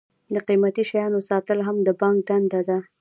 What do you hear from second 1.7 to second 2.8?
د بانک دنده ده.